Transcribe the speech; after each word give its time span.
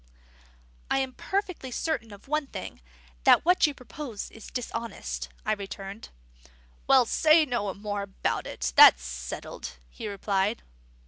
"I 0.89 0.97
am 0.97 1.13
perfectly 1.13 1.69
certain 1.69 2.11
of 2.11 2.27
one 2.27 2.47
thing: 2.47 2.81
that 3.23 3.45
what 3.45 3.67
you 3.67 3.75
propose 3.75 4.31
is 4.31 4.47
dishonest," 4.49 5.29
I 5.45 5.51
returned. 5.53 6.09
"Well, 6.87 7.05
say 7.05 7.45
no 7.45 7.71
more 7.75 8.01
about 8.01 8.47
it. 8.47 8.73
That's 8.75 9.03
settled," 9.03 9.73
he 9.91 10.07
replied. 10.07 10.63